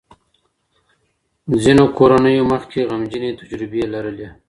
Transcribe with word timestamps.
ځینو 1.63 1.85
کورنیو 1.97 2.49
مخکې 2.53 2.79
غمجنې 2.89 3.31
تجربې 3.39 3.81
لرلې. 3.93 4.27